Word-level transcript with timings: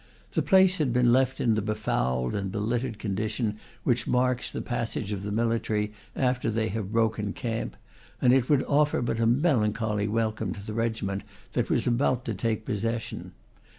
The 0.31 0.41
place 0.41 0.79
had 0.79 0.91
been 0.93 1.13
left 1.13 1.39
in 1.39 1.53
the 1.53 1.61
befouled 1.61 2.33
and 2.33 2.51
belittered 2.51 2.97
condition 2.97 3.59
which 3.83 4.07
marks 4.07 4.49
the 4.49 4.59
passage 4.59 5.11
of 5.11 5.21
the 5.21 5.31
military 5.31 5.93
after 6.15 6.49
they 6.49 6.69
have 6.69 6.91
broken 6.91 7.33
carnp, 7.33 7.75
and 8.19 8.33
it 8.33 8.49
would 8.49 8.63
offer 8.63 9.03
but 9.03 9.19
a 9.19 9.27
me 9.27 9.41
lancholy 9.43 10.07
welcome 10.09 10.53
to 10.53 10.65
the 10.65 10.73
regiment 10.73 11.21
that 11.53 11.69
was 11.69 11.85
about 11.85 12.25
to 12.25 12.33
take 12.33 12.65
possession. 12.65 13.33